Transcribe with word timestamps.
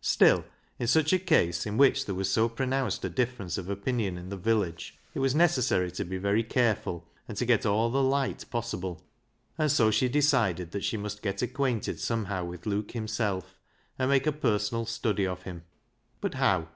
Still, 0.00 0.46
in 0.78 0.86
such 0.86 1.12
a 1.12 1.18
case, 1.18 1.66
in 1.66 1.76
which 1.76 2.06
there 2.06 2.14
was 2.14 2.30
so 2.32 2.48
pronounced 2.48 3.04
a 3.04 3.10
difference 3.10 3.58
of 3.58 3.68
opinion 3.68 4.16
in 4.16 4.30
the 4.30 4.36
village, 4.38 4.96
it 5.12 5.18
was 5.18 5.34
necessary 5.34 5.90
to 5.90 6.04
be 6.06 6.16
very 6.16 6.42
care 6.42 6.74
ful, 6.74 7.06
and 7.28 7.36
to 7.36 7.44
get 7.44 7.66
all 7.66 7.90
the 7.90 8.02
light 8.02 8.46
possible, 8.50 9.02
and 9.58 9.70
so 9.70 9.90
she 9.90 10.08
decided 10.08 10.70
that 10.70 10.84
she 10.84 10.96
must 10.96 11.20
get 11.20 11.42
acquainted 11.42 12.00
some 12.00 12.24
how 12.24 12.46
with 12.46 12.64
Luke 12.64 12.92
himself, 12.92 13.58
and 13.98 14.08
make 14.08 14.26
a 14.26 14.32
personal 14.32 14.86
study 14.86 15.26
of 15.26 15.42
him. 15.42 15.64
But 16.22 16.32
how? 16.32 16.68